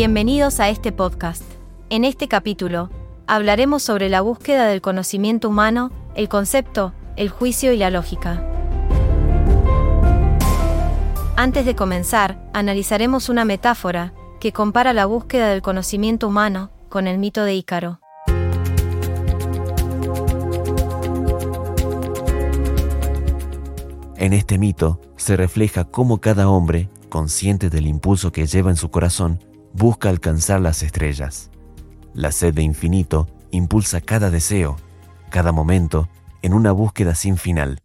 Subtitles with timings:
[0.00, 1.42] Bienvenidos a este podcast.
[1.90, 2.88] En este capítulo,
[3.26, 8.42] hablaremos sobre la búsqueda del conocimiento humano, el concepto, el juicio y la lógica.
[11.36, 17.18] Antes de comenzar, analizaremos una metáfora que compara la búsqueda del conocimiento humano con el
[17.18, 18.00] mito de Ícaro.
[24.16, 28.90] En este mito se refleja cómo cada hombre, consciente del impulso que lleva en su
[28.90, 29.40] corazón,
[29.72, 31.50] busca alcanzar las estrellas.
[32.14, 34.76] La sed de infinito impulsa cada deseo,
[35.30, 36.08] cada momento,
[36.42, 37.80] en una búsqueda sin final.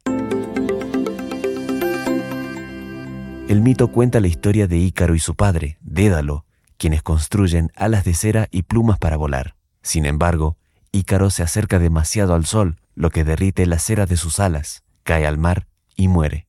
[3.47, 6.45] El mito cuenta la historia de Ícaro y su padre, Dédalo,
[6.77, 9.55] quienes construyen alas de cera y plumas para volar.
[9.81, 10.57] Sin embargo,
[10.91, 15.27] Ícaro se acerca demasiado al sol, lo que derrite la cera de sus alas, cae
[15.27, 16.47] al mar y muere.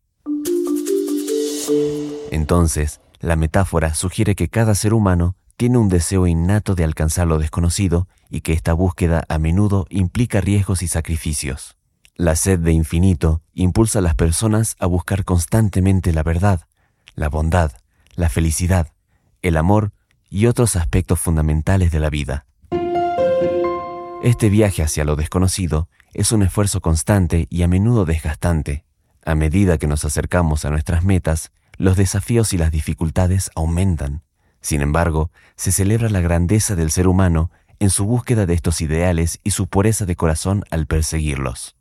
[2.30, 7.38] Entonces, la metáfora sugiere que cada ser humano tiene un deseo innato de alcanzar lo
[7.38, 11.76] desconocido y que esta búsqueda a menudo implica riesgos y sacrificios.
[12.15, 16.63] La sed de infinito impulsa a las personas a buscar constantemente la verdad,
[17.15, 17.73] la bondad,
[18.15, 18.93] la felicidad,
[19.43, 19.93] el amor
[20.29, 22.46] y otros aspectos fundamentales de la vida.
[24.23, 28.85] Este viaje hacia lo desconocido es un esfuerzo constante y a menudo desgastante.
[29.24, 34.23] A medida que nos acercamos a nuestras metas, los desafíos y las dificultades aumentan.
[34.60, 39.41] Sin embargo, se celebra la grandeza del ser humano en su búsqueda de estos ideales
[39.45, 41.77] y su pureza de corazón al perseguirlos.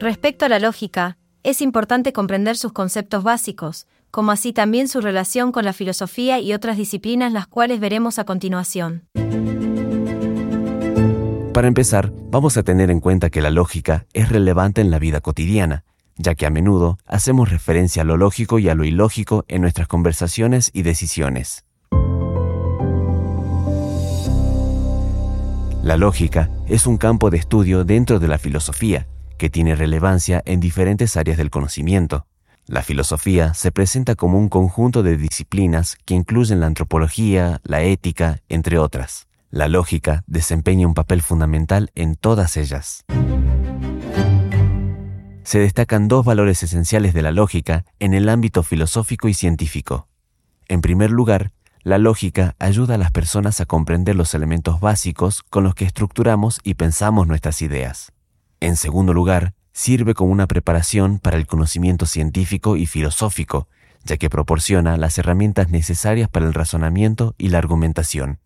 [0.00, 5.52] Respecto a la lógica, es importante comprender sus conceptos básicos, como así también su relación
[5.52, 9.08] con la filosofía y otras disciplinas las cuales veremos a continuación.
[11.52, 15.20] Para empezar, vamos a tener en cuenta que la lógica es relevante en la vida
[15.20, 15.84] cotidiana,
[16.16, 19.88] ya que a menudo hacemos referencia a lo lógico y a lo ilógico en nuestras
[19.88, 21.64] conversaciones y decisiones.
[25.82, 30.60] La lógica es un campo de estudio dentro de la filosofía, que tiene relevancia en
[30.60, 32.26] diferentes áreas del conocimiento.
[32.66, 38.40] La filosofía se presenta como un conjunto de disciplinas que incluyen la antropología, la ética,
[38.48, 39.26] entre otras.
[39.50, 43.04] La lógica desempeña un papel fundamental en todas ellas
[45.44, 50.08] se destacan dos valores esenciales de la lógica en el ámbito filosófico y científico.
[50.68, 55.62] En primer lugar, la lógica ayuda a las personas a comprender los elementos básicos con
[55.64, 58.12] los que estructuramos y pensamos nuestras ideas.
[58.60, 63.68] En segundo lugar, sirve como una preparación para el conocimiento científico y filosófico,
[64.02, 68.38] ya que proporciona las herramientas necesarias para el razonamiento y la argumentación.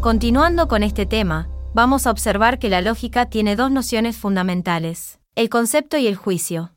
[0.00, 5.48] Continuando con este tema, vamos a observar que la lógica tiene dos nociones fundamentales, el
[5.48, 6.70] concepto y el juicio.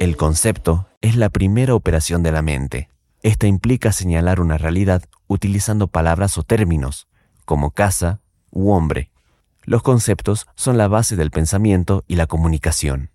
[0.00, 2.88] El concepto es la primera operación de la mente.
[3.22, 7.06] Esta implica señalar una realidad utilizando palabras o términos,
[7.44, 8.20] como casa
[8.50, 9.10] u hombre.
[9.62, 13.10] Los conceptos son la base del pensamiento y la comunicación.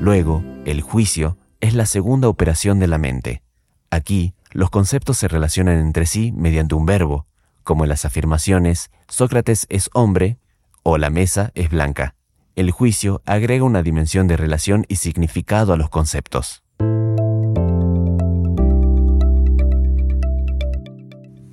[0.00, 3.42] Luego, el juicio es la segunda operación de la mente.
[3.90, 7.26] Aquí, los conceptos se relacionan entre sí mediante un verbo,
[7.62, 10.38] como en las afirmaciones Sócrates es hombre
[10.82, 12.14] o la mesa es blanca.
[12.54, 16.62] El juicio agrega una dimensión de relación y significado a los conceptos.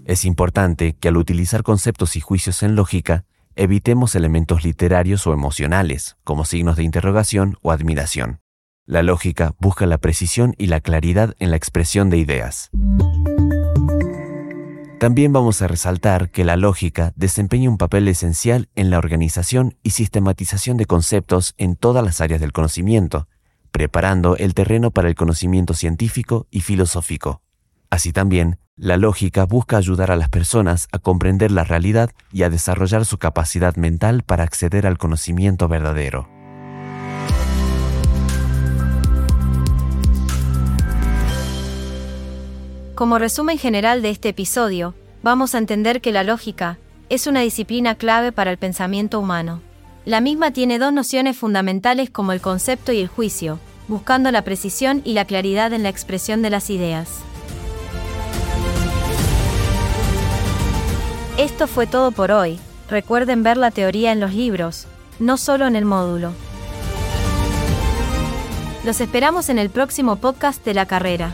[0.06, 3.26] Es importante que al utilizar conceptos y juicios en lógica,
[3.56, 8.43] evitemos elementos literarios o emocionales, como signos de interrogación o admiración.
[8.86, 12.70] La lógica busca la precisión y la claridad en la expresión de ideas.
[15.00, 19.92] También vamos a resaltar que la lógica desempeña un papel esencial en la organización y
[19.92, 23.30] sistematización de conceptos en todas las áreas del conocimiento,
[23.72, 27.42] preparando el terreno para el conocimiento científico y filosófico.
[27.90, 32.50] Así también, la lógica busca ayudar a las personas a comprender la realidad y a
[32.50, 36.28] desarrollar su capacidad mental para acceder al conocimiento verdadero.
[43.04, 46.78] Como resumen general de este episodio, vamos a entender que la lógica
[47.10, 49.60] es una disciplina clave para el pensamiento humano.
[50.06, 53.60] La misma tiene dos nociones fundamentales como el concepto y el juicio,
[53.90, 57.10] buscando la precisión y la claridad en la expresión de las ideas.
[61.38, 62.58] Esto fue todo por hoy.
[62.90, 64.88] Recuerden ver la teoría en los libros,
[65.20, 66.32] no solo en el módulo.
[68.86, 71.34] Los esperamos en el próximo podcast de la carrera.